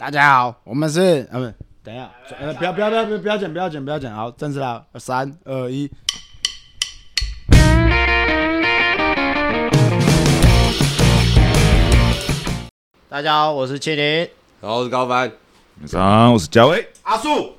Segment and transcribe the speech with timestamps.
[0.00, 1.54] 大家好，我们是呃不，
[1.84, 2.10] 等一下，
[2.40, 5.90] 呃不要不要不要不要不要剪不要剪不要剪，好，正式了，三二一。
[13.10, 14.26] 大家好，我是麒麟。
[14.62, 15.30] 然后我是高帆，
[15.84, 16.88] 早，我是嘉威。
[17.02, 17.56] 阿树，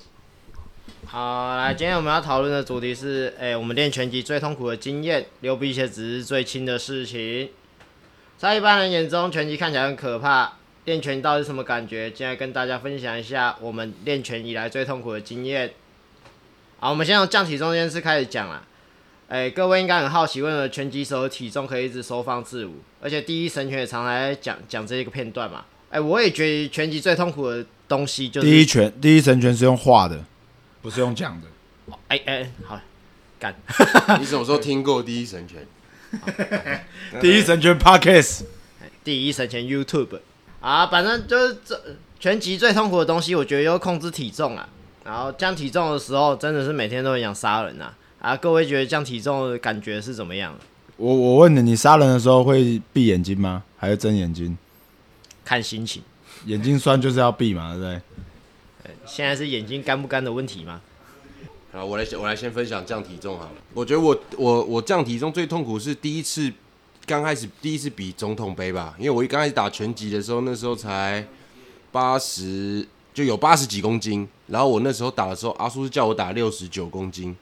[1.06, 7.52] 好，来，今天我们要讨论的主题是，哎、我们练拳击最痛苦的经验，流鼻血只是最轻的事情。
[8.40, 10.54] 在一般人眼中，拳击看起来很可怕，
[10.86, 12.10] 练拳到底是什么感觉？
[12.10, 15.72] 今天跟大家分享一下我们练拳以来最痛苦的经验。
[16.80, 18.64] 好，我们先从降体重这件事开始讲啦。
[19.28, 22.72] 哎、各位应该很好奇，为什么拳击手的体重可以一直收放自如？
[23.00, 25.64] 而且第一神拳也常来讲讲这一个片段嘛。
[25.92, 30.26] 哎、我也觉得拳击最痛苦的东西就是第一拳，第一神拳是用画的，
[30.82, 31.48] 不是用讲的。
[32.08, 32.82] 哎哎、好，
[33.40, 33.56] 干。
[34.20, 35.66] 你什么时候听过第一神拳？
[37.22, 38.46] 第一神拳 Podcast，
[39.04, 40.20] 第一神拳 YouTube
[40.62, 41.80] 啊，反正就是这
[42.20, 44.70] 全集最痛苦的东西，我觉得就是控制体重啊。
[45.04, 47.98] 然后降体重的时候，真的是每天都很想杀人啊！
[48.20, 50.56] 啊，各位觉得降体重的感觉是怎么样？
[50.98, 53.64] 我我问你，你杀人的时候会闭眼睛吗？
[53.78, 54.56] 还是睁眼睛？
[55.44, 56.04] 看心情。
[56.46, 58.02] 眼睛酸就是要闭嘛，对不对？
[59.08, 60.80] 现在是眼睛干不干的问题吗？
[61.72, 63.52] 好，我来我来先分享降体重好了。
[63.74, 66.54] 我觉得我我我降体重最痛苦是第一次
[67.06, 71.26] 刚开始第一次比总统杯吧，因为我一刚开始打拳击的时候，那时候才
[71.92, 77.36] 八十就有八十几公斤，然后我那时候打的时候，阿叔是叫我打六十九公斤，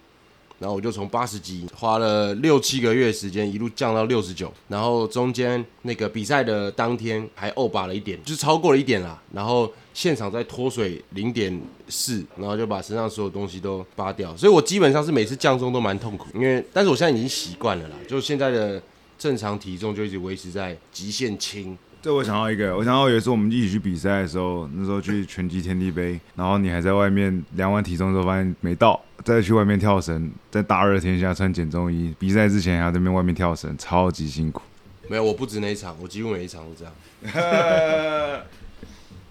[0.57, 18.81] 然后我就从八十几花了六七个月时间，一路降到六十九，然后中间那个比赛的当天还欧把了一点，就是超过了一点啦，然后现场再脱水零点四，然后就把身上所有东西都扒掉，所以我基本上是每次降重都蛮痛苦，因为但是我现在已经习惯了啦，就现在的
[19.19, 21.77] 正常体重就一直维持在极限轻。
[22.01, 34.61] 这我想到一个，我想到有一次我们一起去比赛的时候，那时候去拳击天地杯，然后你还在外面量完体重之后发现没到，再去外面跳绳，在大热天下穿减重衣，比赛之前还要在那边外面跳绳，超级辛苦。
[35.09, 36.93] 没有，我不止那一场，我几乎每一场都这样。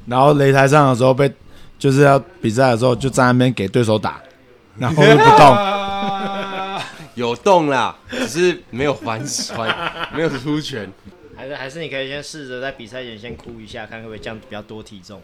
[0.04, 1.32] 然后擂台上的时候被，
[1.78, 4.20] 就是要比赛的时候就在那边给对手打，
[4.76, 5.56] 然后又不动。
[7.18, 9.68] 有动啦，只是没有还传
[10.14, 10.88] 没有出拳。
[11.36, 15.20] 还是还是你可以先试着在比赛前先哭一下，看会不会降比较多体重，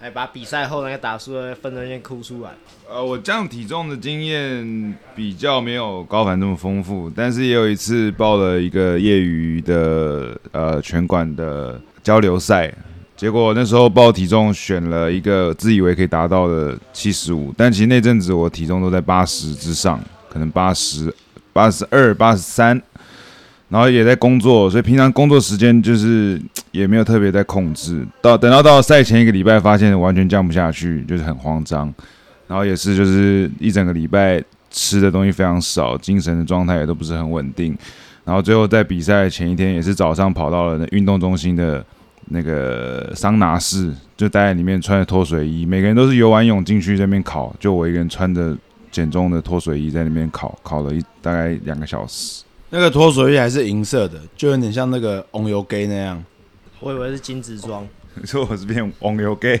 [0.00, 2.50] 哎，把比赛后那个打输的分数先哭出来。
[2.88, 12.72] 呃，我降体重的经验比较没有高凡这么丰富，但是也有一次报了一个业余的呃拳馆的交流赛，
[13.16, 20.00] 结果那时候报体重选了一个自以为可以达到的七十五，但其实那阵子我体重都在八十之上，
[20.32, 21.14] 可能八十
[21.52, 22.80] 八十二、八十三。
[23.68, 26.38] 然后也在工作，所以平常工作时间就是
[26.72, 28.06] 也没有特别在控制。
[28.20, 31.90] 到等到到赛前一个礼拜，发现完全降不下去，就是很慌张。
[32.46, 37.74] 然后也是就是一整个礼拜吃的东西非常少，精神的状态也都不是很稳定。
[38.24, 41.82] 然后最后在比赛前一天，也是早上跑到了那运动中心的
[42.26, 48.54] 那个桑拿室，就待在里面穿着脱水衣，每个人都是游完泳进去这边烤，就我一个人穿着
[48.92, 52.44] 减重的脱水衣在那边烤，烤了一大概两个小时。
[52.70, 56.22] 那个脱水衣还是银色的，就有点像那个红油 gay 那样。
[56.78, 57.84] 我以为是金子装。
[58.14, 59.60] 你 说我是变网友 gay？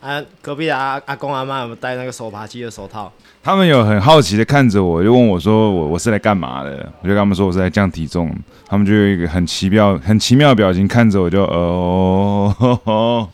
[0.00, 3.12] 啊，隔壁的阿阿公阿妈有没有戴那个手扒鸡的手套？
[3.42, 6.92] 他们有很好奇的看着我，就问我说我我是来干嘛的？
[7.02, 8.32] 我就跟他们说我是来降体重。
[8.66, 13.28] 他们就有一个很奇妙、很奇妙的表情看着我就，哦，呵呵有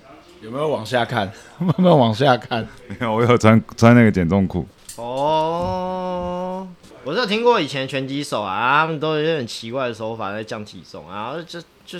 [0.55, 1.27] 没有往下看？
[1.59, 2.65] 慢慢往下看。
[2.87, 4.65] 没有，我有穿穿那个减重裤。
[4.95, 6.69] 哦，
[7.03, 11.99] 我是有听过以前拳击手啊，他们都有一些很奇怪的手法在降体重啊，就就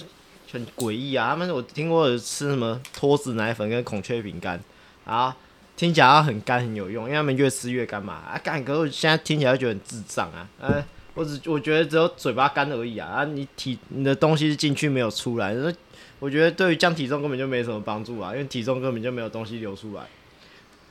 [0.53, 1.31] 很诡异啊。
[1.31, 4.61] 他们我听过有吃什么脱脂奶粉跟孔雀饼干
[5.05, 5.35] 啊，
[5.77, 8.65] 听起来很干很有用，因为他们越吃越干嘛啊干。
[8.65, 10.85] 可是我现在听起来就觉得很智障啊，呃，
[11.15, 15.73] 我只我觉得只有嘴巴干而已啊，啊，你体你的东西进去没有出来，那
[16.21, 20.03] 我觉得对于降体重根本就没什么帮助啊，因为体重根本就没有东西流出来。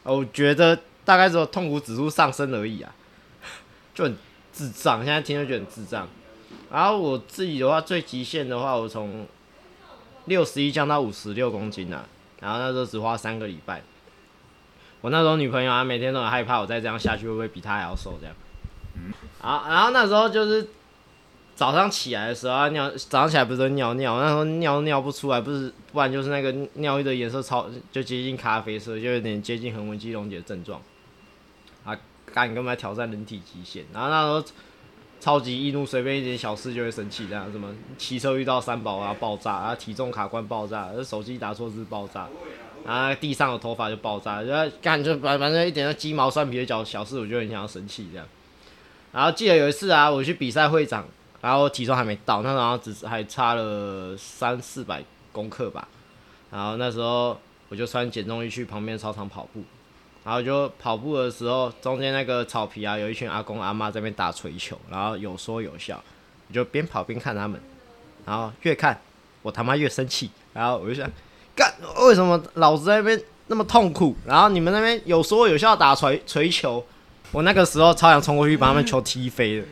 [0.04, 2.94] 啊，我觉得大概只有痛苦指数上升而已啊，
[3.94, 4.18] 就很
[4.52, 5.04] 智障。
[5.04, 6.08] 现在听就觉得很智障。
[6.72, 9.26] 然后我自己的话，最极限的话，我从
[10.26, 12.06] 六十一降到五十六公斤啊，
[12.40, 13.82] 然后那时候只花三个礼拜。
[15.02, 18.36] 我那时候女朋友啊，每天都很害怕我再这样下去会不会比她还要瘦这样。
[19.42, 20.68] 啊，然后那时候就是
[21.56, 30.82] 早上起来的时候啊，尿早上起来不是尿尿，那时候尿尿不出来，不是，不然就是那个尿液的颜色超就接近咖啡色，就有点接近横纹肌溶解的症状。
[31.86, 31.96] 啊，
[32.34, 33.86] 干根本在挑战人体极限。
[33.94, 34.44] 然后那时候
[35.20, 42.28] 超级易怒，随便一点小事就会生气，这样什么骑车遇到三宝啊爆炸啊，体重卡关爆炸，手机打错字爆炸，
[42.86, 44.52] 啊地上的头发就爆炸，就
[44.82, 48.28] 干就反反正一点鸡毛蒜皮的小小事，我就很想要生气这样。
[49.12, 51.06] 然后记得有一次啊，我去比赛会长，
[51.44, 55.04] 然后体重还没到，那时候只是还差了三四百
[55.34, 55.86] 公克吧，
[56.50, 57.38] 然后那时候
[57.68, 59.62] 我就穿减重衣去旁边操场跑步。
[60.24, 66.02] 然后就跑步的时候，中间那个草皮啊，有一群阿公阿妈在那边打锤球，然后有说有笑，
[66.48, 67.60] 我就边跑边看他们，
[68.26, 68.98] 然后越看
[69.42, 71.12] 我他妈越生气，然后我就想，
[71.54, 71.74] 干
[72.06, 76.82] 为什么老子在那边那么痛苦，然后你们那边有说有笑打锤锤球，
[77.34, 79.68] 我那个时候超想冲过去把他们球踢飞的。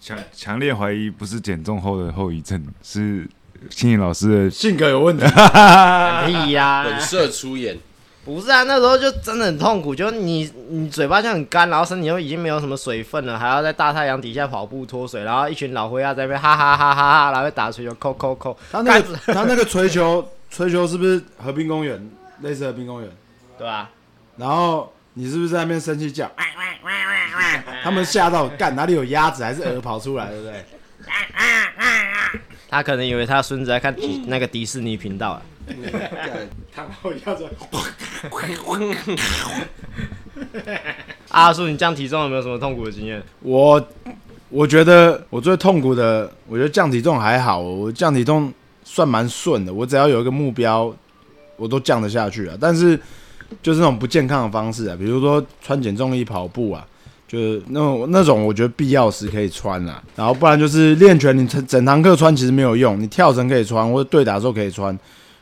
[0.00, 3.28] 强强烈怀疑不是减重后的后遗症，是
[3.70, 5.24] 心理老师的性格有问题。
[6.26, 7.76] 屁呀、 本色出演，
[8.24, 22.10] 不是啊，那时候就真的很痛苦，就你你嘴巴就很干，然后身体又已经没有什么水分了，还要在大太阳底下跑步脱水，然后一群老灰啊在那边哈哈哈哈哈，然后打锤球扣扣扣，他那个他那个锤球锤球是不是和平公园
[22.40, 23.10] 类似和平公园？
[23.58, 23.90] 对吧、
[24.36, 26.30] 然后你是不是在那边生气叫？
[27.82, 30.64] 他们吓到，干哪里有鸭子还是鹅跑出来，对不对？
[32.68, 35.42] 他可能以为他孙子在看迪那个迪士尼频道啊。
[36.74, 37.48] 看到鸭子，
[41.30, 43.22] 阿叔，你降体重有没有什么痛苦的经验？
[43.40, 43.88] 我
[44.48, 48.52] 我觉得我最痛苦的，我觉得降体重还好，我降体重
[48.84, 50.94] 算蛮顺的，我只要有一个目标，
[51.56, 52.56] 我都降得下去啊。
[52.60, 52.98] 但是
[53.62, 56.86] 就是那种不健康的方式啊，比如说穿减重衣跑步啊，
[57.26, 64.96] 就是那种那种我觉得必要时可以穿啊，然后不然就是练拳，你整整堂课穿其实没有用，你跳绳可以穿，或者对打的时候可以穿，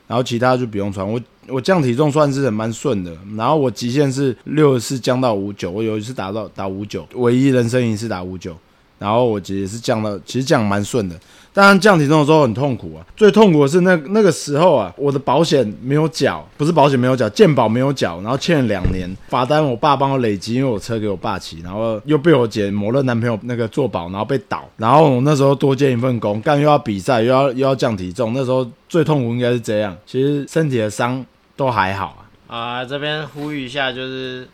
[0.06, 1.06] 然后其他就不用穿。
[1.06, 8.56] 我我降体重算是蛮顺的，然后我极限是六十四降到五九，我有一次打到打五九，唯一人生一次打五九，
[8.98, 11.16] 然后我其实是降到，其实降蛮顺的。
[11.52, 31.24] 当然降体重的时候很痛苦啊，最痛苦的是那那个时候啊，我的保险没有缴，不是保险没有缴，健保没有缴，然后欠了两年罚单，我爸帮我累积，因为我车给我爸骑，然后又被我姐某任男朋友那个做保，然后被倒，然后我那时候多兼一份工，干又要比赛，又要又要降体重，那时候最痛苦应该是这样，其实身体的伤
[31.56, 32.54] 都还好啊。
[32.54, 34.46] 啊、这边呼吁一下，就是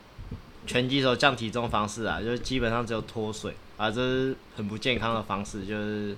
[0.69, 6.17] 拳击手降体重方式啊，就是基本上只有脱水啊，这是很不健康的方式，就是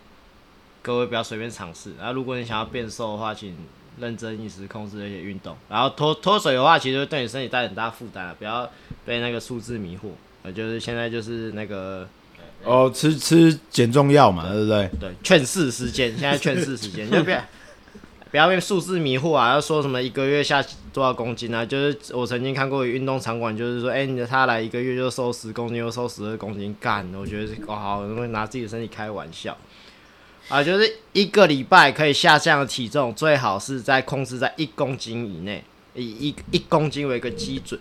[0.82, 1.92] 各位不要随便尝试。
[1.98, 3.56] 然后如果你想要变瘦的话，请
[3.98, 5.56] 认真饮食控制这些运动。
[5.68, 8.68] 然后脱脱水的话，其实会对你身体带很大负担啊，不要
[9.04, 10.10] 被那个数字迷惑。
[10.42, 12.06] 呃，就是现在就是那个
[12.64, 14.90] 哦，吃吃减重药嘛，对不对？
[15.00, 17.42] 对劝世时间，现在劝世时间，就不要
[18.30, 19.52] 不要被数字迷惑啊！
[19.52, 20.62] 要说什么一个月下
[20.94, 21.66] 多少公斤啊？
[21.66, 27.04] 就是我曾经看过运动场馆，就是说，哎、你的他来一个月就瘦十公斤，又瘦十二公斤，干！
[27.14, 29.56] 我觉得是哦，好，会拿自己的身体开玩笑
[30.48, 30.62] 啊！
[30.62, 35.64] 就是一个礼拜可以下降的体重，最好是在控制在一公斤以内，
[35.94, 37.78] 以一一公斤为一个基准。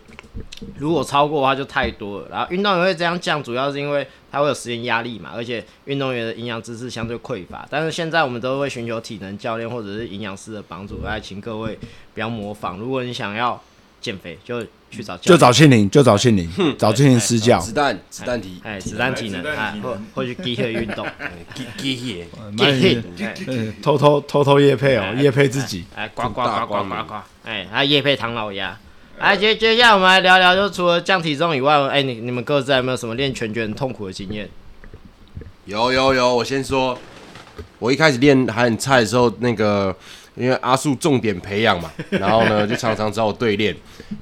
[0.78, 2.28] 如果超过的话就太多了。
[2.32, 7.68] 然后运动员会这样降，主要是因为他会有时间压力嘛，而且运动员的营养知识相对匮乏。
[7.70, 11.78] 但是现在我们都会寻求体能教练或者是营养师的帮助，来请各位
[12.14, 12.78] 不要模仿。
[12.78, 13.62] 如果你想要
[14.00, 17.60] 减肥，就去找教就找庆龄，就找庆龄，找庆林 私教。
[17.60, 21.06] 子弹子弹体，哎子弹体能哎或或去激烈运动，
[21.54, 22.28] 给给耶，
[22.58, 25.86] 激烈哎嗯，偷偷偷偷夜配哦，夜配自己。
[25.96, 27.14] 哎，呱呱呱呱呱呱，
[27.46, 28.78] 哎，还叶配唐老鸭。
[29.20, 34.50] 哎，接接下来我们来聊聊，就除了降体重以外，哎，你你们各自有没有什么练拳觉得很痛苦的经验？
[35.66, 36.98] 有有有，我先说，
[37.80, 39.96] 我一开始练还很菜的时候，那个
[40.36, 43.76] 因为阿树重点培养嘛， 然后呢就常常找我对练，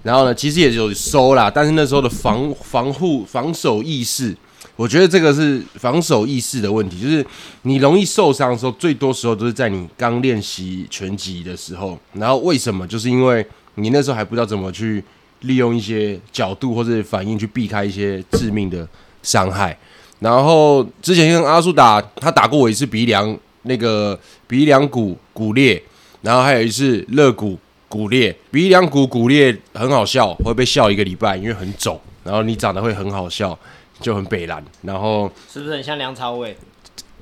[0.03, 4.35] 然后呢其实也有收啦，但是那时候的防防护防守意识，
[4.81, 7.23] 我觉得这个是防守意识的问题，就是
[7.61, 12.87] 你容易受伤的时候，最多时候都是在你刚练习拳击的时候，然后为什么？
[12.87, 13.45] 就是因为
[13.75, 15.03] 你那时候还不知道怎么去
[15.41, 18.87] 利用一些角度或者反应去避开一些致命的
[19.21, 19.77] 伤害。
[20.17, 25.79] 然后之前跟阿树打，他打过我一次鼻梁那个鼻梁骨骨裂，
[26.23, 27.55] 然后还有一次肋骨
[27.87, 28.35] 骨裂。
[28.49, 33.55] 鼻梁骨骨裂很好笑，会被笑一个礼拜，因为很肿，然后你长得会很好笑，
[34.01, 34.63] 就很北蓝。
[34.81, 36.57] 然后是不是很像梁朝伟？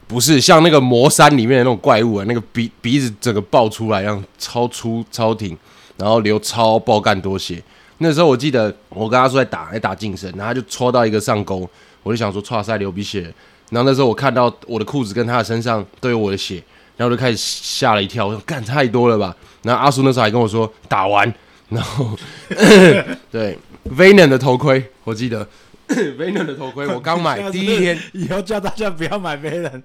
[0.08, 5.56] 不是像那个魔山里面的那种怪物啊，那个鼻鼻子整个爆出来一样，超粗超挺，
[5.98, 7.62] 然后流超爆干多血。
[8.00, 11.70] 那时候我记得我跟他说在打在打近身，然后他就戳到一个上钩，
[12.02, 13.32] 我就想说哇塞流鼻血。
[13.70, 16.56] 然后那时候我看到我的裤子跟他的身上都有我的血，
[16.98, 19.36] 然后我就开始吓了一跳，我说干太多了吧。
[19.62, 21.32] 然后阿叔那时候还跟我说打完，
[21.70, 22.18] 然后
[23.30, 23.56] 对
[23.96, 25.48] Venom 的头盔我记得，
[25.89, 29.84] Venom 的头盔，我刚买 第一天，以后叫大家不要买别人。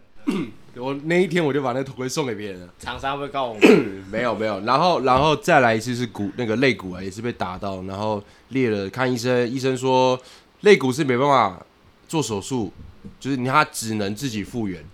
[0.76, 2.68] 我那一天我就把那个头盔送给别人了。
[2.80, 3.62] 厂商会告我们。
[4.11, 10.18] 没有没有，然后然后再来一次是骨那个肋骨啊，也是被打到，然后裂了，看医生，医生说
[10.62, 11.64] 肋骨是没办法
[12.08, 12.73] 做手术，
[13.20, 14.84] 就是你他只能自己复原。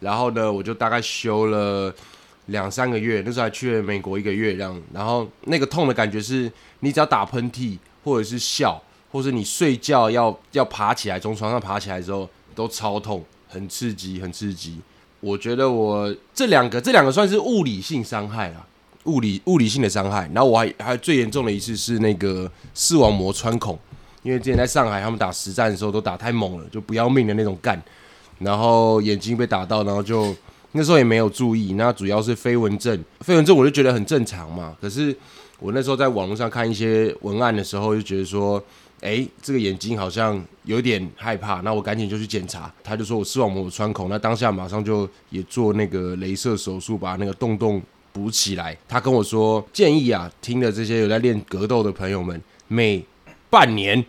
[0.00, 1.94] 然后呢，我就大概休了
[2.46, 4.80] 两三个月，那时候还去了美国一个月这样。
[4.92, 14.78] 然后那个痛的感觉是，你只要打喷嚏或者是笑，或是你睡觉要要爬起来，从床上爬起来之后都超痛，很刺激，很刺激。
[15.20, 18.64] 我觉得我这两个，这两个算是物理性伤害啦，
[19.04, 20.30] 物理物理性的伤害。
[20.32, 23.76] 然后我还还最严重的一次是那个视网膜穿孔，
[24.22, 27.82] 因为之前在上海他们打实战的时候都打太猛了，就不要命的那种干，
[28.38, 30.32] 然后眼睛被打到，然后就
[30.72, 34.76] 那时候也没有注意，那主要是飞蚊症，飞蚊症我就觉得很正常嘛。
[34.80, 35.16] 可是
[35.58, 38.62] 我那时候在网络上看一些文案的时候，就觉得说。
[39.00, 42.72] 哎，这个眼睛好像有点害怕，那我赶紧就去检查。
[42.82, 47.80] 他就说我视网膜穿孔，那当下马上就也做那个镭射手术，把那个洞洞
[48.12, 48.76] 补起来。
[48.88, 53.04] 他跟我说建议啊，听了这些有在练格斗的朋友们，每
[53.48, 54.04] 半年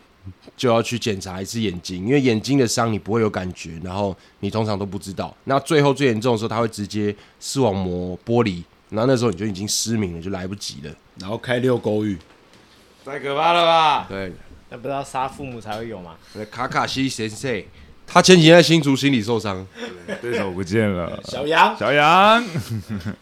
[0.58, 5.36] 就要去检查一次眼睛，因为眼睛的伤你不会有感觉，然后你通常都不知道。
[5.44, 10.92] 那最后最严重的时候，他会直接视网膜剥离，然后那时候你就已经失明了，就来不及了。
[11.20, 12.18] 然后开六勾玉，
[13.06, 14.08] 太可怕了吧？
[14.10, 14.34] 对。
[14.70, 16.16] 那不知道杀父母才会有吗？
[16.52, 17.64] 卡卡西先生，
[18.06, 19.66] 他前几天在新竹心理受伤，
[20.22, 21.20] 对手不见了。
[21.26, 22.44] 小杨，小杨，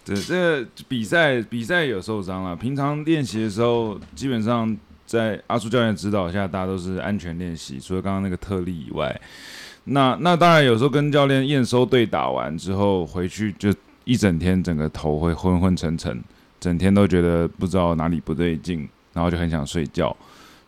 [0.04, 2.56] 这这比赛比赛有受伤了。
[2.56, 9.20] 平常练习的时候，基本上在阿叔教练指导下，大家都是安全练习，除了刚刚那个特例以外。
[9.86, 13.74] 那那当然有时候跟教练验收队打完之后回去，就
[14.04, 16.22] 一整天整个头会昏昏沉沉，
[16.60, 20.14] 整天都觉得不知道哪里不对劲，然后就很想睡觉。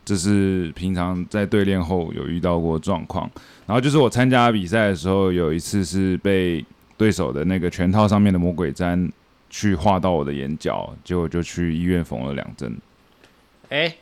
[0.10, 3.30] 这是平常在对练后有遇到过状况，
[3.68, 6.66] 然后就是我参加比赛的时候，有一次是被
[6.98, 9.08] 对手的那个拳套上面的魔鬼毡
[9.52, 12.76] 去划到我的眼角，结果就去医院缝了两针。
[13.70, 13.98] 哎，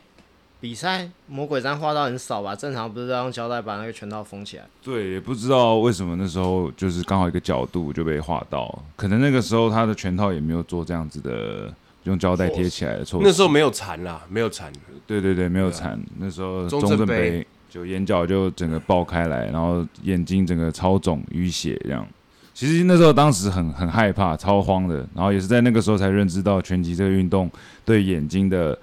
[0.58, 2.56] 比赛魔鬼毡划到很少吧？
[2.56, 4.64] 正常不是要用胶带把那个拳套封起来？
[4.82, 11.70] 对，也不知道为什么那时候就是刚好一个角度就被划到，可能那个时候他的拳套也没有做这样子的。
[12.08, 13.26] 用胶带贴起来的措施。
[13.26, 14.72] 那时候没有残啦，没有残。
[15.06, 15.98] 对对对，没有残。
[16.18, 22.06] 那时候中正杯就眼角就整个爆开来，然后眼睛整个超肿淤血这样。
[22.54, 25.06] 其实那时候当时很很害怕，超慌的。
[25.14, 27.50] 然后也是在那个时候才认知到拳击这个运动
[27.84, 28.76] 对眼睛的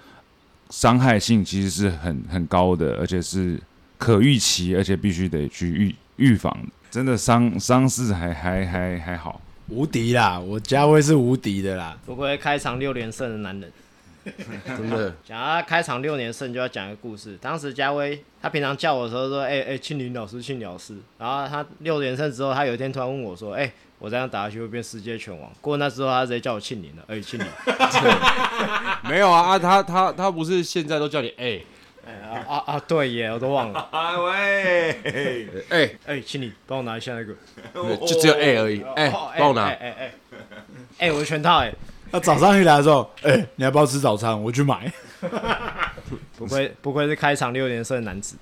[0.69, 3.59] 伤害性其实是很很高的，而且是
[3.97, 6.55] 可预期，而且必须得去预预防。
[6.89, 9.41] 真的伤伤势还还还还好。
[9.67, 10.39] 无敌啦！
[10.39, 13.71] 我家威是无敌的啦，不愧开场六连胜的男人，
[14.65, 15.13] 真的。
[15.23, 17.35] 讲他开场六连胜就要讲一个故事。
[17.41, 27.03] 当时家威他平常叫我的时候说：“哎哎，庆林老师，庆老师。”然后他六连胜之后，他有一天突然问我说：“哎，我这样打下去会变世界拳王？”过那之后，他直接叫我庆林了。
[27.07, 27.47] 哎，庆林，
[29.09, 29.57] 没有啊啊！
[29.59, 31.59] 他他他不是现在都叫你哎。
[32.05, 32.81] 啊啊啊！
[32.87, 33.87] 对耶，我都忘了。
[33.91, 37.35] 哎喂，哎哎，请你帮我拿一下那个，
[38.05, 38.81] 就只有 A 而已。
[38.95, 39.63] 哎，帮我拿。
[39.65, 40.13] 哎哎哎，
[40.99, 41.73] 哎我的全套哎。
[42.11, 44.39] 他早上一来的时候，哎，你要不要吃早餐？
[44.41, 44.91] 我去买。
[46.37, 48.37] 不愧不愧是开场六连胜的男子。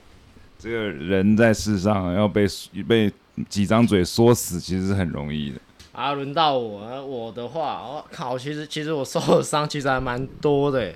[0.59, 2.45] 这个人在世上要被
[2.87, 3.11] 被
[3.47, 5.59] 几张嘴说死，其实是很容易的。
[5.93, 10.93] 啊，轮到我，我的话，我靠，其实其实我受的伤其实还蛮多的。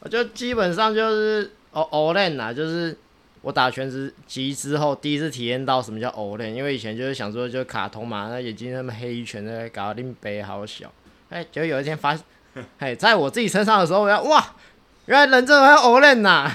[0.00, 1.50] 我就基本上就是。
[1.72, 2.96] 哦，O L E N 啊，就是
[3.42, 10.90] 我打全职级之后第一次体验到什么叫 O L E N，因为以前就是想说就卡通嘛，那眼睛那么黑一圈的，搞定杯好小，
[11.28, 12.18] 哎，结果有一天发，
[12.78, 14.54] 哎，在我自己身上的时候，我要哇，
[15.06, 16.50] 原来人真的会 O L E N 呐，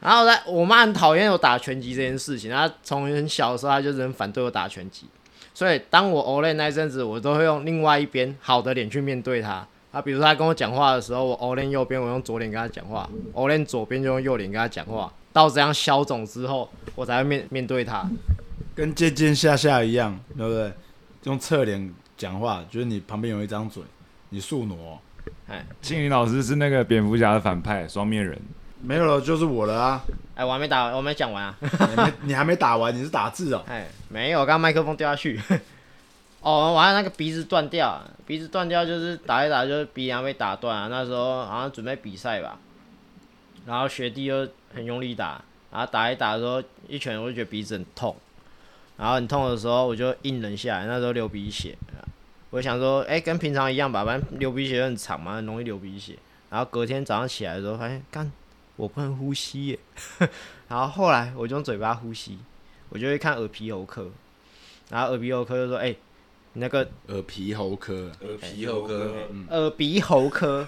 [0.00, 5.06] 然后在我妈很讨厌我打拳击这件事情，她从很小的时候她就是很反对我打拳击，
[5.52, 9.66] 所以当我 O L E N 那阵子，我都会用另外一边好的脸去面对她。
[9.90, 15.12] 啊，比如他跟我讲话的时候，我 o 练右边，我用左脸跟他讲话；o 练左边就用右脸跟他讲话。
[15.32, 18.04] 到这样消肿之后，我才会面面对他，
[18.74, 20.72] 跟尖尖下下一样，对不对？
[21.24, 23.82] 用侧脸讲话，就是你旁边有一张嘴，
[24.30, 24.98] 你竖挪。
[25.46, 28.38] 哎，庆云老师是那个蝙蝠侠的反派，双面人。
[28.82, 30.00] 没有了，就是我了啊！
[30.34, 31.56] 哎，我还没打，我没讲完啊。
[32.22, 33.64] 你还没打完，你是打字哦。
[33.68, 35.40] 哎，没有，刚刚麦克风掉下去。
[36.40, 40.88] 哦，完了，那个鼻子断掉，鼻子断掉就是打一打，就是鼻梁被打断啊。
[40.88, 42.58] 那时候好像准备比赛吧，
[43.66, 45.42] 然后学弟又很用力打，
[45.72, 48.16] 然后打一打的时候，一拳我就觉得鼻子很痛，
[48.96, 51.76] 然后很痛的时候我就硬忍下来，那时候流鼻血，
[52.50, 56.16] 我想说，哎，跟平常一样吧，反正流鼻血很长嘛，容易流鼻血。
[56.50, 58.32] 然后隔天早上起来的时候，发现干
[58.76, 59.78] 我不能呼吸耶。
[60.68, 62.38] 然后后来我就用嘴巴呼吸，
[62.88, 64.08] 我就会看耳鼻喉科，
[64.88, 65.94] 然后耳鼻喉科就说：“哎、
[66.58, 69.14] 你那个耳鼻喉科，耳鼻喉科，
[69.48, 70.66] 耳鼻喉科。”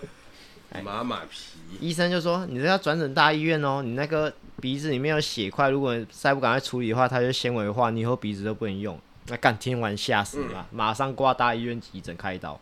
[0.85, 1.49] 马马皮，
[1.80, 12.61] 医生就说：“你这要转诊大医院哦，你那个鼻子里面有血块，如果再不赶快处理的话，它就纤维化，你以后鼻子都不能用。”那干听完吓死了，马上挂大医院急诊开刀。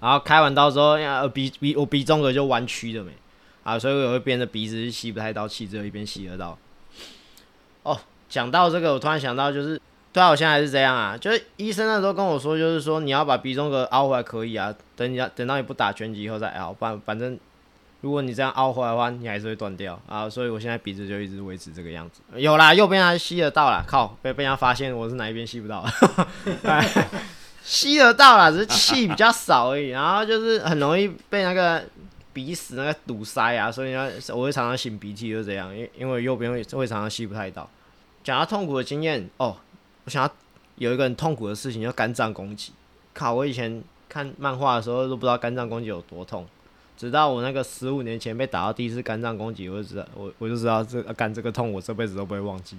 [0.00, 3.10] 然后开完刀之后，呀，鼻鼻我鼻中隔就弯曲的没
[3.64, 6.56] 啊，所以我会变得鼻子是吸不太到气，只有一边吸得到。
[7.82, 9.80] 哦，讲到这个，我突然想到，就是
[10.14, 17.36] 对啊，我现在还是这样啊，就是医生那时候跟我说，就是说你要把鼻中隔凹回来可以啊，等你要等到你不打拳击以后再凹，反反正
[18.00, 20.00] 如果你这样凹回来的话，你还是会断掉。
[20.06, 22.20] 啊，所以我现在鼻子就一直维持这个样子。
[22.36, 25.84] 有啦，右边还吸得到啦，靠，被被人家发现我是哪一边吸不到，
[27.64, 31.82] 吸得到啦，只是气比较少而已，然后就是很容易被那个
[32.32, 37.68] 鼻屎那个堵塞啊，所以呢，我会常常擤鼻涕，就这样，因因为右边会会常常吸不太到。
[38.22, 39.56] 讲到痛苦的经验哦，
[40.04, 40.30] 我想要
[40.76, 42.72] 有一个很痛苦的事情，叫肝脏攻击。
[43.12, 46.46] 靠，我以前看漫画的时候都不知道肝脏攻击有多痛。
[46.96, 52.78] 直到我那个十五年前被打到第一次肝脏攻击，我就知道，我我就知道这肝这个痛，我这辈子都不会忘记。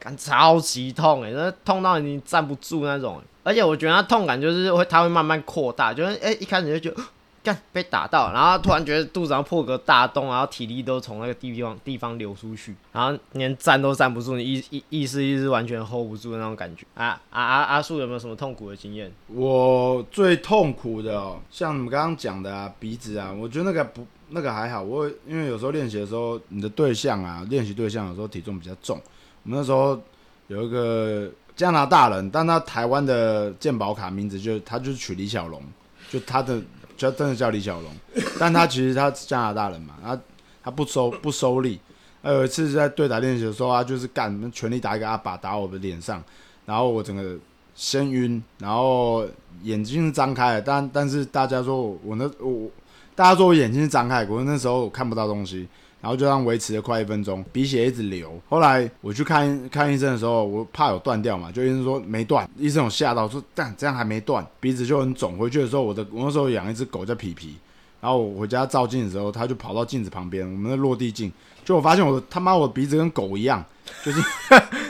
[0.00, 7.00] 肝超级痛诶、那痛到你站不住那种、而且我觉得它痛感就是会，它会慢慢扩大，就是诶、一开始就觉得
[7.42, 16.86] 干被打到，然后突然觉得肚子上破个大洞，然后体力都从那个地方地方流出去，然后连站都站不住，你意意意识意识完全 hold 不住的那种感觉。
[16.94, 17.62] 啊啊啊！
[17.64, 19.10] 阿树有没有什么痛苦的经验？
[19.26, 24.82] 我最痛苦的哦，像你们刚刚讲的啊，鼻子啊，我觉得那个不那个还好。
[24.82, 29.00] 我因为有时候练习的时候，你的对象啊，练习对象有时候体重比较重。
[29.42, 30.00] 我们那时候
[30.46, 35.60] 有一个加拿大人，但他台湾的健保卡名字就他就是取李小龙，
[36.08, 36.60] 就他的
[36.96, 37.90] 就真的叫李小龙，
[38.38, 40.18] 但他其实他是加拿大人嘛，他
[40.62, 41.80] 他不收不收力。
[42.22, 46.22] 他有一次在对打练习的时候，他就是干全力打一个阿爸打我的脸上，
[46.64, 47.36] 然后我整个
[47.74, 49.26] 先晕，然后
[49.62, 52.70] 眼睛是张开的，但但是大家说我那我
[53.16, 55.66] 大家说我眼睛是张开的，我那时候我看不到东西，
[56.02, 58.38] 然后就这样维持了快一分钟，鼻血一直流。
[58.48, 65.38] 后来我去看看医生的时候，我怕有断掉嘛，就医生说没断，医生有吓到说但这样还没断，鼻子就很肿。
[65.38, 67.54] 回去的时候，我的我那时候养一只狗叫皮皮，
[68.00, 71.32] 然后我回家照镜子的时候，它就跑到镜子旁边，我们的落地镜，
[71.64, 73.64] 就我发现我的他妈我鼻子跟狗一样，
[74.04, 74.20] 就是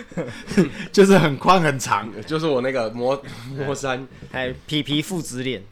[0.91, 2.09] 就是很宽很长。
[2.27, 3.23] 就是我那个磨
[3.55, 5.63] 磨 山，还有皮皮父子脸，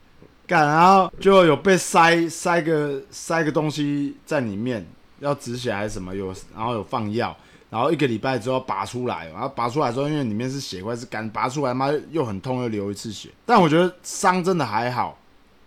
[0.46, 4.86] 干，然后就有被塞塞个塞个东西在里面，
[5.20, 7.34] 要止血还是什么，有然后有放药，
[7.70, 15.16] 然后一个礼拜之后拔出来，然后拔出来之后，因为里面是血块是干，拔出来妈又很痛又流一次血，但我觉得伤真的还好，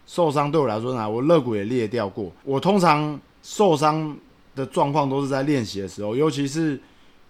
[0.06, 4.16] 受伤对我来说呢，我肋骨也裂掉过，我通常受伤
[4.56, 6.80] 的状况都是在练习的时候，尤其是。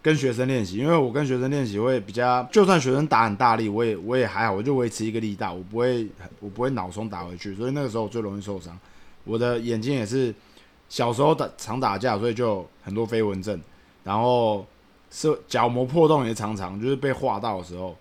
[0.04, 6.06] 跟学生练习，因为我跟学生练习会比较，就算学生打很大力，我也我也还好，我就维持一个力道，我不会
[6.42, 8.78] 我不会脑冲打回去，所以那个时候我最容易受伤。
[9.24, 10.36] 我的眼睛也是
[10.94, 13.60] 小时候打常打架，所以就很多飞蚊症，
[14.04, 14.64] 然后
[15.10, 17.98] 是角膜破洞也常常就是被划到的时候，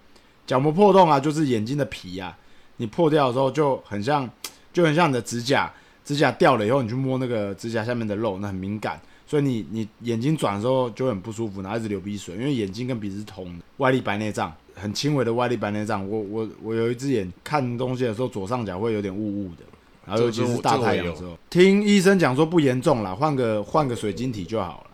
[0.47, 2.37] 角膜破洞啊，就是眼睛的皮啊，
[2.77, 4.29] 你破掉的时候就很像
[4.75, 5.73] 就很像你的指甲，
[6.05, 9.01] 指甲掉了以后，你去摸那个指甲下面的肉，那很敏感。
[9.27, 16.07] 所以你你眼睛转的时候就很不舒服，然后一直流鼻水，因为眼睛跟鼻子是通的，外力白内障很轻微的外力白内障。
[16.07, 19.63] 我我我有一只眼看东西的时候左上角会有点雾雾的，
[20.07, 24.91] 然后尤其是大太阳的时候，听医生讲说不严重啦，换个换个水晶体就好了，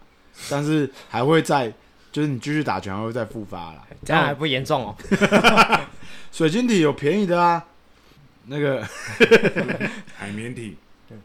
[0.51, 1.73] 但是还会再
[2.12, 3.87] 就是你继续打拳还会再复发啦。
[4.05, 4.97] 这样还不严重哦。
[6.33, 7.64] 水晶体有便宜的啊，
[8.47, 8.87] 那个
[10.16, 10.77] 海绵体，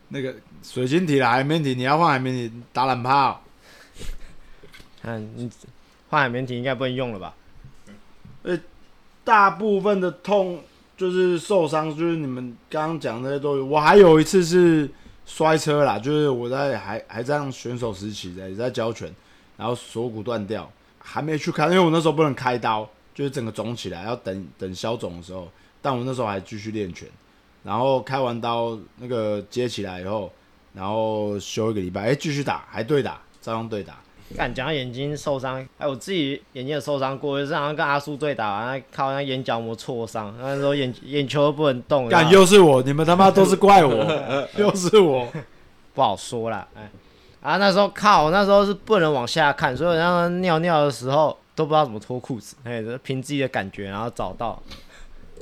[0.10, 3.44] 那个水晶体啦，海绵体你要换海绵体打懒炮。
[5.04, 5.52] 嗯，你
[6.10, 7.36] 换海绵体应该不能用了吧？
[8.44, 8.58] 呃
[9.26, 10.62] 大部分的痛
[11.04, 13.66] 就是受伤，就是你们刚刚讲的那些都有。
[13.66, 14.90] 我还有一次是
[15.26, 19.14] 摔车啦，就是我在还还在选手时期的，也在教拳，
[19.58, 25.50] 然后锁骨断掉，还没去看，因为我那时候不能开刀，就是整个肿起来，要等等消肿的时候。
[25.82, 27.06] 但我那时候还继续练拳，
[27.64, 30.32] 然后开完刀那个接起来以后，
[30.74, 34.00] 然后休一个礼拜，哎、继续打，还对打，照样对打。
[34.36, 43.94] 干讲到眼睛受伤，哎，我自己眼睛也受伤过，就是好像跟阿叔对打，完靠那眼角膜挫伤，那时候眼眼球都不能动，干然后又是我，你们他妈都是怪我，
[44.58, 45.28] 又是我。
[45.94, 46.90] 不好说啦，哎，
[47.42, 54.60] 啊那时候靠，那时候是不能往下看，所以让他尿尿的时候都不知道怎么脱裤子，哎，就凭自己的感觉，然后找到，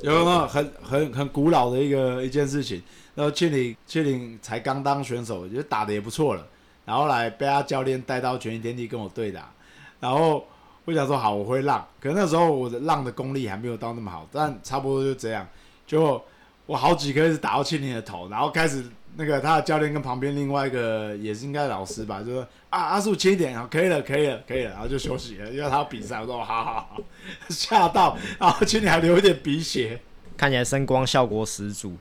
[0.01, 2.84] 有没有很很很古老的一个一件事情？
[3.15, 6.45] 然后庆龄庆龄才刚当选手，我觉得打的也不错了。
[6.91, 9.49] 然后来被他教练带到全天地跟我对打，
[10.01, 10.45] 然后
[10.84, 15.47] 我想说好我会浪，可是那时候我的浪的功力还没有到那么好，但差不多就这样，
[15.88, 16.21] 就
[16.65, 18.84] 我好几颗是打到庆龄的头，然后开始
[19.15, 26.97] 那个他的教练跟旁边另外一个也是应该老师吧，就说啊阿树轻一点，啊可以了可以了可以了，然后就休息了，因为他要比赛，我说好好好，
[27.47, 30.01] 吓到，然后庆龄还流一点鼻血。
[30.36, 31.95] 看起来声光效果十足。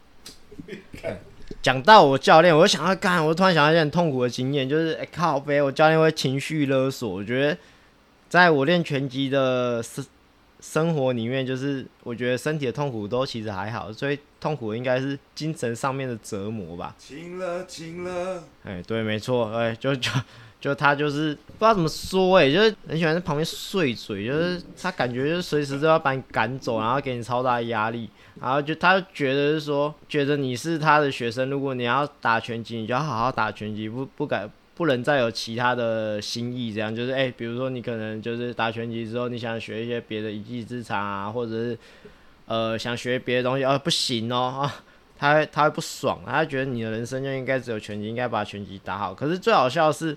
[1.62, 7.08] 讲到我教练，我就想要干，我突然想到一件很痛苦的经验，就是哎、靠背，我教练会情绪勒索。
[7.08, 7.56] 我觉得
[8.28, 10.04] 在我练拳击的生
[10.60, 16.94] 生活里面，就是我觉得身体的痛苦都其实还好，最痛苦的应该是精神上面的折磨吧。
[16.98, 20.10] 晴了晴了，哎，对，没错，哎，就就
[20.60, 28.08] 就他就是不知道怎么说，哎，就是很喜欢在旁边碎嘴，就是他感觉就是随时都要把你赶走，然后给你超大的压力，
[28.40, 34.48] 然后就他觉得是说，觉得你是他的学生，如果你要打拳击，你就要好好打拳击，不不改。
[34.72, 41.78] 不能再有其他的心意，这样就是哎、比如说你可能就是打拳击之后，你想学一些别的一技之长啊，或者是
[42.46, 44.82] 呃想学别的东西，啊、不行哦啊，
[45.18, 49.12] 他他会不爽，他觉得你的人生就应该只有拳击，应该把拳击打好。
[49.12, 50.16] 可是最好笑的是，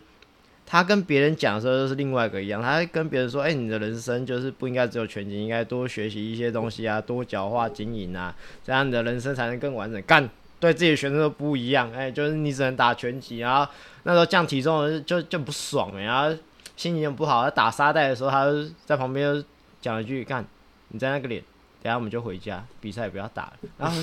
[0.74, 10.28] 他跟别人讲的时候就是另外一个一样，他跟别人说：“哎、你的人生就是不应该只有拳击，应该多学习一些东西啊，多角化经营啊，这样你的人生才能更完整。”干，
[10.60, 16.36] 对自己的学生都不一样，哎、就是你只能打拳击，然后那时候降体重就就不爽哎、然后
[16.76, 17.44] 心情也不好。
[17.44, 19.46] 他打沙袋的时候，他就在旁边
[19.80, 20.44] 讲一句：“干，
[20.88, 21.40] 你在那个脸，
[21.84, 24.02] 等下我们就回家，比赛不要打了。”然后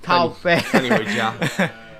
[0.00, 0.56] 靠背。
[0.72, 1.34] 那你回家，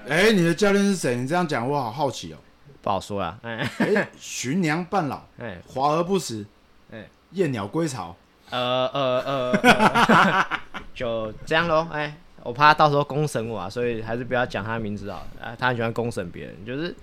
[0.07, 1.17] 哎、你的教练是谁？
[1.17, 2.37] 你这样讲我好好奇哦。
[2.83, 6.45] 不好说啦，哎哎、寻娘半老，哎，华而不实，
[6.93, 8.15] 哎燕鸟归巢。
[8.51, 10.61] 呃呃呃，呃
[10.93, 11.89] 就这样咯。
[11.95, 15.27] 哎，我怕他到时候公审我啊，所以还是不要讲他的名字好了。
[15.41, 16.95] 哎，他很喜欢公审别人，就是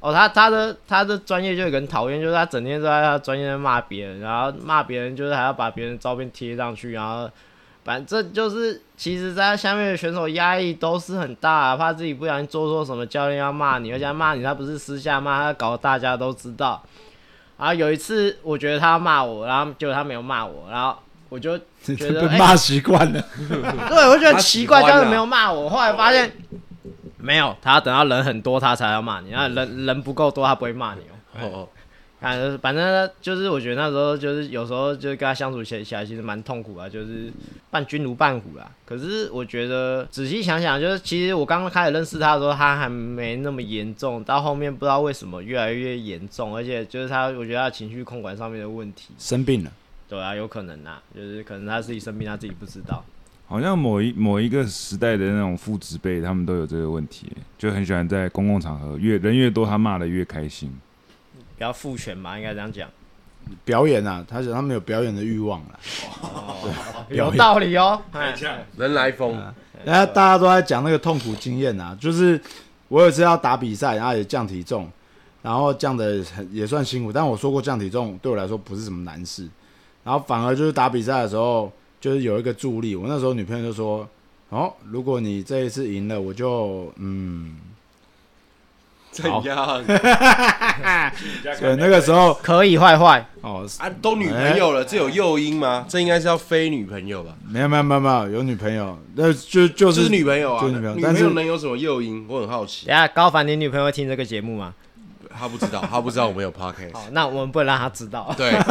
[0.00, 7.30] 哦，他他的他的专业就很讨厌，就是他整天都在他专业在骂别人，然后骂别人就是还要把别人照片贴上去，然后
[7.86, 16.82] 反正就是其实在他下面的选手压力都是很大、啊，怕自己不小心做错什么，教练要骂你，而且他骂你他不是私下骂，他搞得大家都知道。
[17.56, 20.96] 然后有一次，我觉得他骂我，然后结果他没有骂我，然后
[21.28, 21.56] 我就
[21.96, 23.24] 觉得骂习惯了。
[23.88, 25.68] 对，我觉得奇怪，教练没有骂我。
[25.70, 26.32] 后来发现
[27.18, 31.02] 没有，他要等到人很多他才要骂你，然后人人不够多他不会骂你
[31.40, 31.68] 哦。
[32.18, 37.30] 哦，反正反正就是我觉得那时候就是有时候就是跟他相处起起来其实蛮痛苦啊，就是
[37.70, 38.70] 伴君如伴虎啦。
[38.84, 49.70] 可是我觉得仔细想想，就是其实我刚刚开始认识他的时候，他还没那么严重，到后面不知道为什么越来越严重，而且就是他，我觉得他情绪控管上面的问题，生病了，
[50.08, 53.04] 对啊，有可能啊，就是可能他自己生病，他自己不知道。
[53.48, 60.72] 好像某一某一个时代的那种父子辈，他们都有这个问题，就很喜欢在公共场合越人越多，他骂的越开心。
[61.56, 62.88] 比较父权嘛，应该这样讲。
[63.64, 65.78] 表演啊，他他们有表演的欲望了。
[67.10, 68.02] 有道理哦。
[68.12, 68.34] 哎
[68.76, 69.40] 人来疯，
[69.84, 72.40] 然后大家都在讲那个痛苦经验啊，就是
[72.88, 74.90] 我有一次要打比赛，然后也降体重，
[75.42, 79.48] 然后降的很也算辛苦，但我说过降体重对我来说不是什么难事，
[80.02, 84.08] 然后反而就是打比赛的时候，就是有一个助力，我那时候女朋友就说，
[84.48, 87.56] 哦，如果你这一次赢了，我就嗯，
[89.22, 89.84] 怎样？
[91.60, 95.84] 对，那个时候可以坏坏，哦，啊，都女朋友了，这有诱因吗？
[95.88, 97.32] 这应该是要非女朋友吧？
[97.48, 102.26] 没有没有没有没有有女朋友，那就就就是是女朋友啊，就是女朋友女朋但是友能有什么诱因？
[102.28, 102.94] 我很好奇等。
[102.94, 104.74] 一下高凡，你女朋友会听这个节目吗？
[105.38, 106.94] 他不知道，他不知道我们有 podcast。
[106.94, 108.34] 好，那我们不能让她知道。
[108.38, 108.52] 对，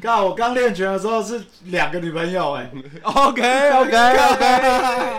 [0.00, 2.70] 看我刚练拳的时候是两个女朋友哎、
[3.02, 4.56] OK OK OK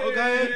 [0.08, 0.50] OK，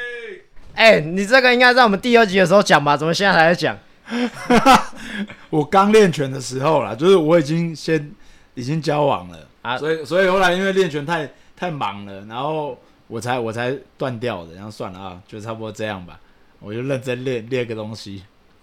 [0.77, 2.95] 哎、你这个应该在我们第二集的时候讲吧？
[2.95, 3.75] 怎么现在才在讲？
[5.49, 8.11] 我刚练拳的时候啦，就是我已经先
[8.53, 16.19] 已经交往了啊所以所以后来因为练拳太太忙了，然后我才我才断掉的，然后算了啊，就差不多这样吧，
[16.59, 18.21] 我就认真练练个东西，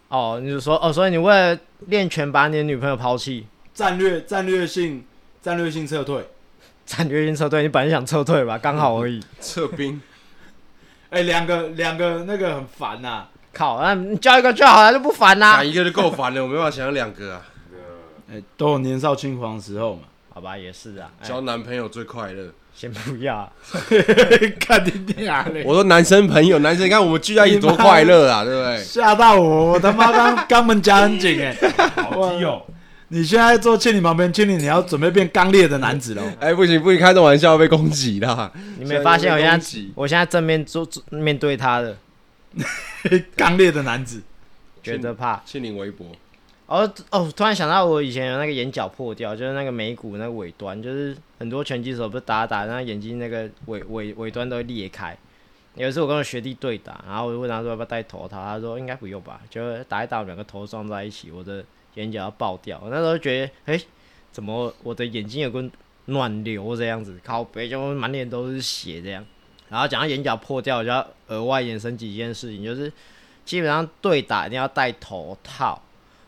[0.08, 5.04] 哦，你就说哦，所以你为了练拳把你的女朋友抛弃，战略战略性
[5.42, 6.24] 战略性撤退。
[6.86, 9.20] 战略性撤退，你本来想撤退吧，刚好而已。
[9.40, 10.00] 撤兵。
[11.14, 17.42] 哎、两个两个那个很烦呐、靠，那你交一个就好了，就不烦啦、打一个就够烦了，我没办法想两个啊。
[18.32, 20.00] 哎、都有年少轻狂的时候嘛。
[20.34, 21.10] 好吧，也是啊。
[21.20, 22.50] 哎交男朋友最快乐。
[22.74, 23.48] 先不要啊，
[24.58, 28.82] 看你俩嘞，我说男生朋友，男生你看我们聚在一起多快乐啊，对不对？
[28.82, 31.54] 吓到我，我他妈刚肛门夹很紧哎、
[32.02, 32.66] 好基友，
[33.08, 36.22] 你现在坐庆龄旁边，庆龄你要准备变刚烈的男子了。
[36.40, 38.50] 哎，不行不行，开这玩笑被攻击啦。
[38.78, 41.96] 你没发现我现在我现在正面坐坐面对他的，
[43.36, 44.22] 刚烈的男子，
[44.82, 45.40] 觉得怕。
[45.44, 46.06] 庆龄微博，
[46.66, 55.16] 哦哦，突然想到我以前有那个眼角破掉，就是那个眉骨那个尾端，就是很多拳击手不是打打，然后眼睛那个尾尾尾端都会裂开。
[55.76, 62.80] 有一次我跟我学弟对打，然后我就问他说要不要戴头套，他说应该不用吧，就打一打，两个头撞在一起，我的眼角要爆掉。
[62.82, 63.80] 我那时候觉得，哎、
[64.32, 65.64] 怎么我的眼睛有个
[66.06, 69.24] 暖流这样子，靠背就满脸都是血这样。
[69.68, 72.92] 然后讲到眼角破掉，我就要额外延伸几件事情，就是
[73.44, 75.80] 基本上对打一定要戴头套。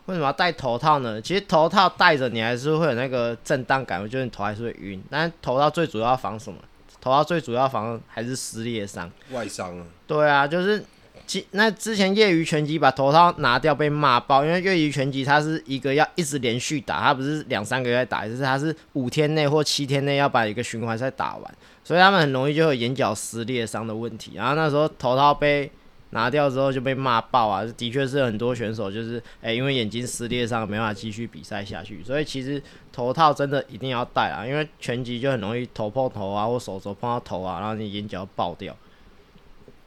[0.07, 1.21] 为什么要戴头套呢？
[1.21, 5.03] 其实头套戴着你还是会有那个震荡感，我觉得你头还是会晕。
[5.09, 6.57] 但是头套最主要防什么？
[6.99, 9.09] 头套最主要防还是撕裂伤。
[9.31, 10.83] 外伤啊，对啊，就是
[11.27, 24.31] 其那之前业余拳击把头套拿掉被骂爆，因为业余拳击它是一个要一直连续打，它不是两三个月打一次，它是五天内或七天内要把一个循环赛打完，所以他们很容易就有眼角撕裂伤的问题。
[24.35, 25.69] 然后那时候头套被
[26.11, 32.63] 拿掉之后就被骂爆啊，的确是很多选手就是哎、因为眼睛撕裂伤没办法继续比赛下去，所以其实
[32.93, 38.73] 头套真的一定要戴啊，因为拳击就很容易头碰头啊或手肘碰到头啊，然后你眼角爆掉。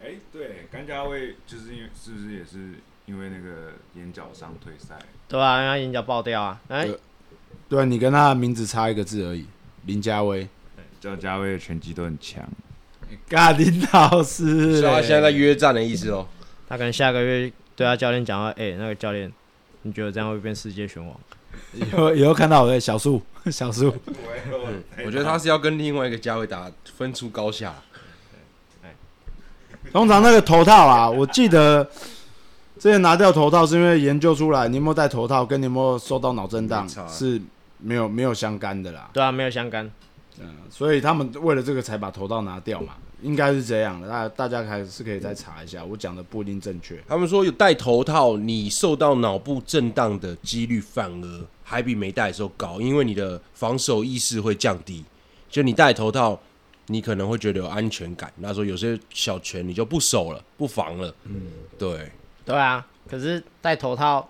[0.02, 2.74] 哎、对，甘家卫就是因为是不是也是
[3.06, 4.98] 因为那个眼角伤退赛？
[5.28, 6.88] 对啊，因为他眼角爆掉啊，哎、
[7.68, 9.46] 对啊你跟他的名字差一个字而已，
[9.86, 10.48] 林家威。
[11.00, 12.46] 叫家威的拳击都很强。
[13.26, 16.28] 嘎林老师嘞，所以他现在在约战的意思哦。
[16.68, 19.32] 他可能下个月对他教练讲话，哎、那个教练，
[19.82, 21.18] 你觉得这样会变世界拳王？
[21.72, 23.92] 以后以后看到我的小树小树，
[25.04, 27.74] 我觉得他是要跟另外一个价位打分出高下。
[29.92, 31.84] 通常那个头套啊，我记得
[32.78, 37.40] 之前拿掉头套是因为研究出来，你有没有戴头套跟你有没有受到脑震荡是
[37.78, 39.10] 没有没有相干的啦。
[39.12, 39.90] 对啊，没有相干。
[40.42, 44.08] 嗯所以他们为了这个才把头套拿掉嘛，应该是这样的。
[44.08, 46.98] 大大家还是可以再查一下，我讲的不一定正确。
[47.06, 55.04] 他们说有戴头套，你受到脑部震荡的几率反而还比没戴的时候高，因为你的防守意识会降低。
[55.50, 56.40] 就你戴头套，
[56.90, 58.32] 你可能会觉得有安全感。
[58.36, 61.14] 那时候有些小拳你就不守了，不防了。
[61.24, 61.42] 嗯，
[61.78, 62.10] 对，
[62.44, 64.28] 对啊，可是戴头套，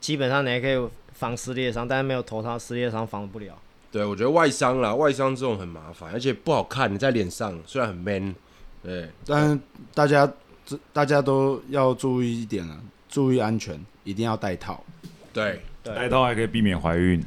[0.00, 3.58] 基本上你还可以防撕裂伤，但是没有头套，撕裂伤防不了。
[3.90, 6.92] 对，我觉得外伤啦，外伤这种很麻烦，而且不好看。
[6.92, 8.34] 你在脸上虽然很 man，
[8.82, 9.60] 对，但
[9.92, 10.30] 大家
[10.64, 14.84] 这大家都要注意一点啊，注意安全，一定要戴套。
[15.32, 17.24] 对，戴套还可以避免怀孕。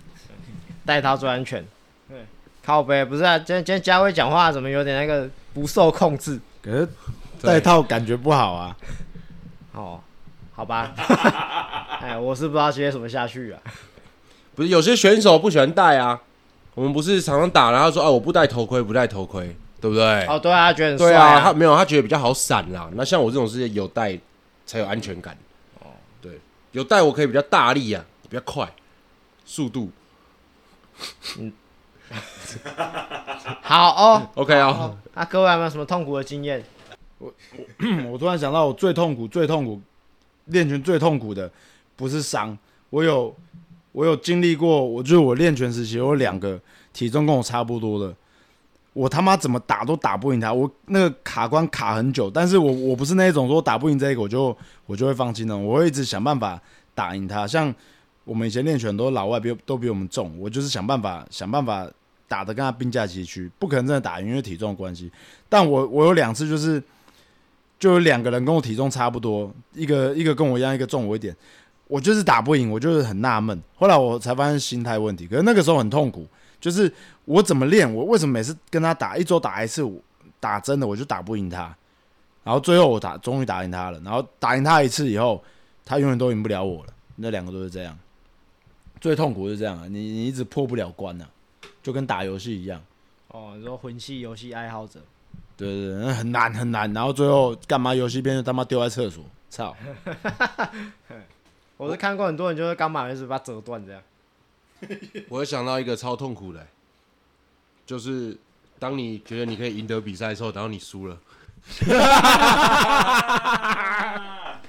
[0.85, 1.65] 戴套最安全。
[2.61, 6.39] 对，靠背不是啊，今天今天嘉威讲话怎么有点那个不受控制？
[6.61, 6.87] 可是
[7.41, 8.75] 戴套感觉不好啊。
[9.73, 9.99] 哦，
[10.53, 10.93] 好吧，
[12.01, 13.59] 哎，我是不知道接什么下去啊。
[14.53, 16.21] 不是有些选手不喜欢戴啊。
[16.73, 21.53] 我们不是常常打，然后说：“啊，我不戴头盔，不戴头盔，对不对？”哦，对啊，觉得很帅对啊，他啊。
[21.53, 22.89] 没有，他觉得比较好闪啦。
[22.93, 24.17] 那像我这种是有戴
[24.65, 25.37] 才有安全感。
[25.81, 25.87] 哦，
[26.21, 26.39] 对，
[26.71, 28.73] 有戴我可以比较大力啊，比较快，
[29.43, 29.91] 速度。
[33.61, 36.63] 好哦，OK 啊、哦，那各位有没有什么痛苦的经验？
[37.19, 37.31] 我
[38.11, 39.79] 我突然想到，我最痛苦、最痛苦
[40.45, 41.49] 练拳最痛苦的
[41.95, 42.57] 不是伤，
[42.89, 43.33] 我有
[43.91, 46.59] 我有经历过，我就是我练拳时期，我有两个
[46.93, 48.13] 体重跟我差不多的，
[48.93, 56.59] 我他妈怎么打都打不赢他，我那个卡关卡很久，但是我我不是那种说打不赢这个我就我就会放弃的，我会一直想办法
[56.95, 57.45] 打赢他。
[57.47, 57.73] 像
[58.23, 61.87] 我们以前练拳都老外比都比我们重，我就是想办法想办法
[62.31, 65.11] 打的跟他并驾齐驱，不可能真的打赢，因为体重的关系。
[65.49, 66.81] 但我我有两次就是。
[67.81, 71.35] 就有两个人跟我体重差不多，一个一个跟我一样，一个重我一点，
[71.87, 73.59] 我就是打不赢，我就是很纳闷。
[73.75, 76.27] 后来我才发现心态问题，可是那个时候很痛苦，
[76.59, 76.93] 就是
[77.25, 79.83] 我怎么练，我为什么每次跟他打一周打一次，
[80.39, 81.75] 打真的我就打不赢他，
[82.43, 85.43] 然后最后我打终于打赢他了，然后打赢他一次以后，
[85.83, 86.93] 他永远都赢不了我了。
[87.15, 87.97] 那两个都是这样，
[88.99, 91.27] 最痛苦是这样啊，你你一直破不了关啊，
[91.81, 92.81] 就跟打游戏一样。
[93.29, 94.99] 哦，你说魂系游戏爱好者，
[95.55, 99.75] 对对对，那很难很难，然后最后干嘛游戏变成他妈丢在厕所，操！
[101.77, 104.01] 我是看过很多人就是刚把一直把它折断这样。
[105.29, 106.67] 我又想到一个超痛苦的、
[107.85, 108.37] 就是
[108.77, 111.17] 当你觉得你可以赢得比赛的时候，然后你输了。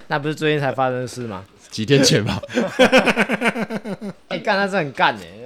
[0.08, 1.44] 那不是最近才发生的事吗？
[1.70, 2.38] 几天前吧，
[4.28, 5.41] 哎、干那是很干的、呃，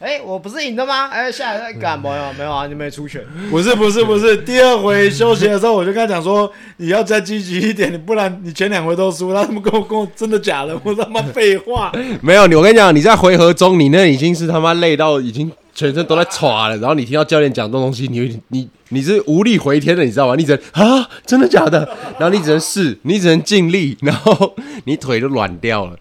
[0.00, 1.08] 哎、我不是赢的吗？
[1.08, 3.22] 哎、下来再干，没有没有啊，你没出拳。
[3.50, 9.34] 不是不是不是，第二回休息的时候我就跟他讲说，你要再积极一点，你不然你前两回都输。
[9.34, 10.74] 他们跟我跟我真的假的？
[10.82, 11.92] 我他妈废话。
[12.22, 12.54] 没有你。
[12.54, 20.34] 我跟你讲，你在回合中，你那已经是他妈累到已经全身都在喘了，然后你听到教练讲这种东西，你你你是无力回天的，你知道吗？
[20.34, 21.86] 你只能啊，真的假的？
[22.18, 25.98] 然后你只能试，你只能尽力，然后你腿都软掉了，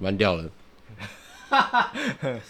[0.00, 0.46] 软掉了。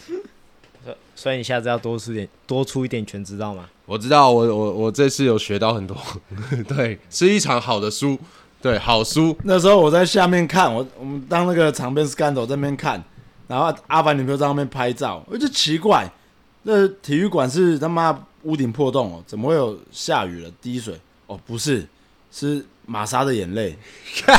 [1.16, 3.68] 所以你下次要多出点，多出一点拳，知道吗？
[3.86, 5.96] 我知道，我我我这次有学到很多，
[6.68, 8.18] 对，是一场好的书，
[8.60, 9.36] 对，好书。
[9.44, 13.02] 那时候我在下面看，我我们当那个场边 scandal 在那边看，
[13.46, 16.06] 然后阿凡女朋友在那边拍照，我就奇怪，
[16.64, 20.98] 那体育馆是他妈屋顶破洞哦，怎么会有下雨了滴水？
[21.26, 21.86] 哦，不是，
[22.30, 23.74] 是玛莎的眼泪。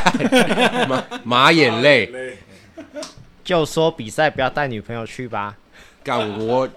[0.88, 2.38] 马马眼泪，
[3.46, 5.56] 就说比赛不要带女朋友去吧。
[6.04, 6.68] 干我，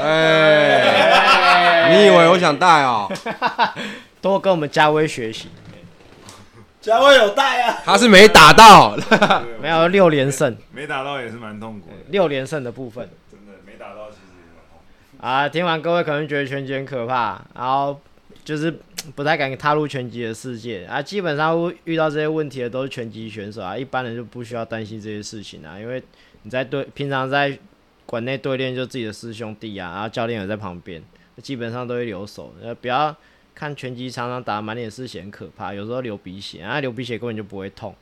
[0.00, 3.10] 哎，你以为我想带哦？
[4.22, 5.48] 多跟我们嘉威学习，
[6.80, 8.96] 嘉威有带啊，他是没打到，
[9.60, 14.78] 没有六连胜，没打到也是蛮痛苦的，六连胜的部分真的没打到其实也蛮痛
[15.18, 15.26] 苦。
[15.26, 15.48] 啊。
[15.48, 18.00] 听完各位可能觉得拳击很可怕，然后
[18.44, 18.74] 就是
[19.14, 21.00] 不太敢踏入拳击的世界啊。
[21.00, 26.02] 基本上会遇到这些问题的都是拳击选手啊，一般人就不需要担心这些事情啊，因为
[26.42, 27.58] 你在对平常在
[28.04, 31.02] 馆内对练就自己的师兄弟啊，然后教练也在旁边，
[31.42, 32.52] 基本上都会留守。
[32.60, 33.14] 呃，不要
[33.54, 37.94] 看拳击常常打满脸是血很可怕，有时候流鼻血，啊流鼻血根本就不会痛，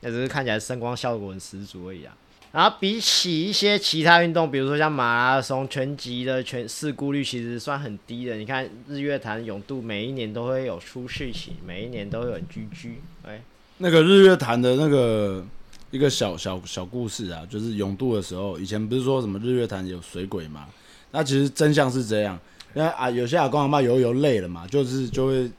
[0.00, 2.16] 那只是看起来声光效果很十足而已啊。
[2.54, 8.36] 然后比起一些其他运动，比如说像马拉松、拳击的全事故率其实算很低的。
[8.36, 13.42] 你看日月潭泳渡每一年都会有出事情，每一年都会有人居居，哎，
[13.78, 15.44] 那个日月潭的那个
[15.90, 20.66] 一个小小小故事啊，就是泳渡的时候，以前不是说什么日月潭有水鬼嘛？
[21.10, 22.38] 那其实真相是这样，
[22.72, 25.50] 因为啊有些阿公阿妈游游累了嘛，就是就会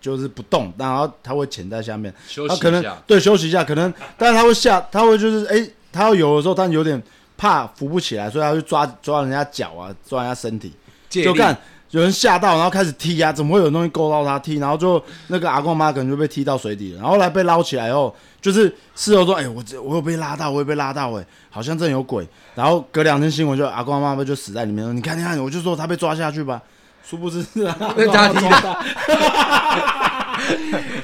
[0.00, 3.02] 就是不动，然后他会潜在下面，休他可能息一下。
[3.06, 7.00] 对休息一下，可能但是他会下，他会就是哎、他要游的时候，他有点
[7.36, 10.72] 怕扶不起来，所以他去抓抓人家脚啊，抓人家身体，
[11.10, 11.56] 就看
[11.90, 14.56] 有人吓到，然后开始踢啊，怎么会有东西勾到他踢？
[14.56, 22.26] 然后就那个阿公妈可能就被踢到水底了，然后后来被捞起来后，就是事后说，哎、我这我有被拉到，我有被拉到、哎，好像真的有鬼。
[22.54, 26.62] 然后隔两天新闻就阿公妈妈就死在里面了，你看你看，我就说他被抓下去吧，
[27.04, 27.64] 殊不知是
[28.10, 28.76] 他踢的，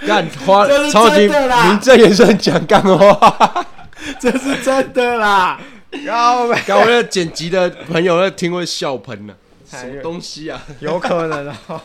[0.07, 3.67] 干花超级名正言顺讲干话。
[4.21, 5.61] 这是真的啦。
[6.05, 9.35] 然后刚我那剪辑的朋友那听会笑喷了，
[9.73, 10.61] 哎什么东西啊？
[10.81, 11.81] 有可能哦。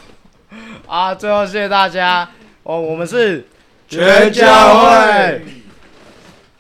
[0.87, 2.29] 啊，最后谢谢大家
[2.63, 3.47] 哦，我们是
[3.89, 5.45] 全教会，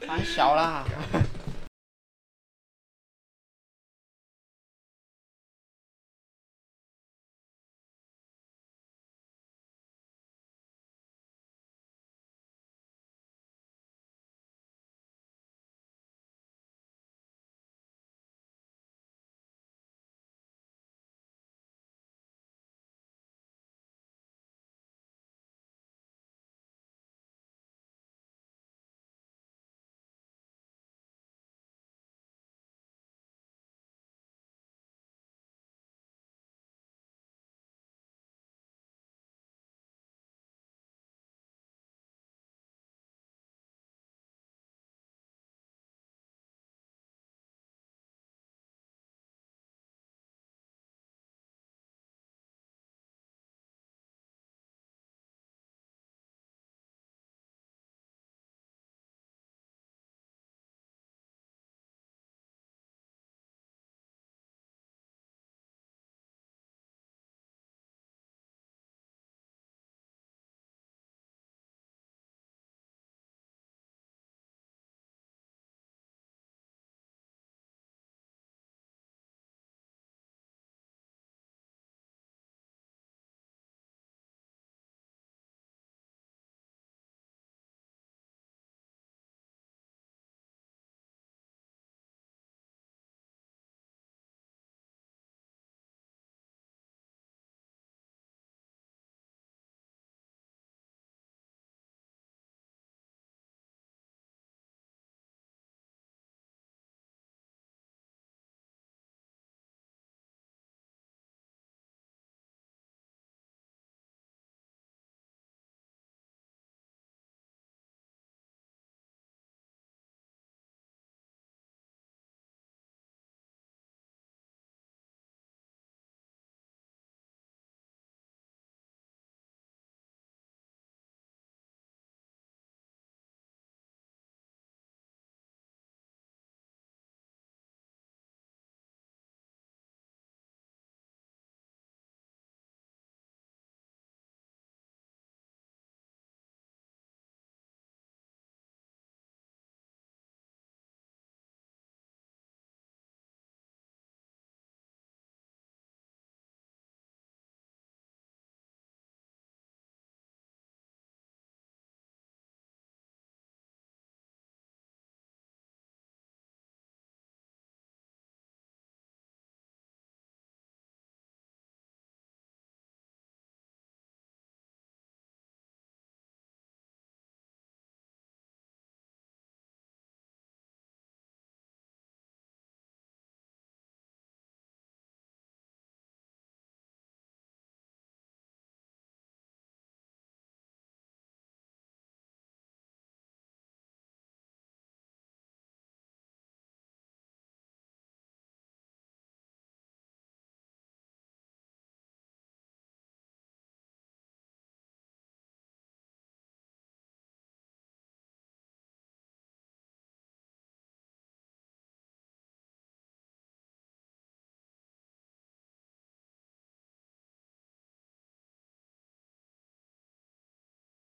[0.07, 0.83] 太小啦。